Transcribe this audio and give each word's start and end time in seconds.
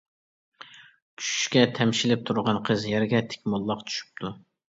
چۈشۈشكە 1.23 1.63
تەمشىلىپ 1.81 2.25
تۇرغان 2.29 2.61
قىز 2.71 2.87
يەرگە 2.95 3.23
تىك 3.35 3.47
موللاق 3.55 3.87
چۈشۈپتۇ. 3.91 4.35